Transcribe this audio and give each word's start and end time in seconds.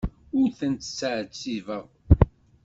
Ur 0.39 0.49
tent-ttɛettibeɣ. 0.57 1.85